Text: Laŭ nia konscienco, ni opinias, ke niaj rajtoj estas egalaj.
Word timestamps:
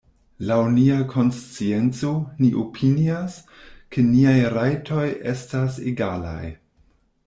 Laŭ 0.51 0.55
nia 0.77 0.95
konscienco, 1.11 2.15
ni 2.41 2.51
opinias, 2.63 3.39
ke 3.95 4.09
niaj 4.11 4.37
rajtoj 4.59 5.09
estas 5.37 5.83
egalaj. 5.95 6.45